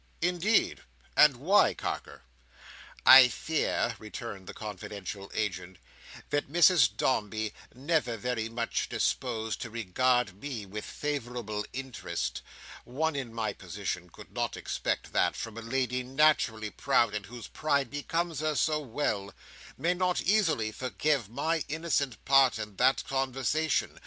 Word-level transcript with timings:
"Indeed! 0.23 0.81
And 1.15 1.35
why, 1.37 1.75
Carker?" 1.75 2.23
"I 3.05 3.27
fear," 3.27 3.95
returned 3.99 4.47
the 4.47 4.53
confidential 4.55 5.29
agent, 5.31 5.77
"that 6.31 6.51
Mrs 6.51 6.97
Dombey, 6.97 7.53
never 7.75 8.17
very 8.17 8.49
much 8.49 8.89
disposed 8.89 9.61
to 9.61 9.69
regard 9.69 10.41
me 10.41 10.65
with 10.65 10.85
favourable 10.85 11.67
interest—one 11.71 13.15
in 13.15 13.31
my 13.31 13.53
position 13.53 14.09
could 14.09 14.31
not 14.33 14.57
expect 14.57 15.13
that, 15.13 15.35
from 15.35 15.55
a 15.55 15.61
lady 15.61 16.01
naturally 16.01 16.71
proud, 16.71 17.13
and 17.13 17.27
whose 17.27 17.45
pride 17.47 17.91
becomes 17.91 18.39
her 18.39 18.55
so 18.55 18.79
well—may 18.79 19.93
not 19.93 20.19
easily 20.19 20.71
forgive 20.71 21.29
my 21.29 21.63
innocent 21.69 22.25
part 22.25 22.57
in 22.57 22.75
that 22.77 23.03
conversation. 23.05 23.99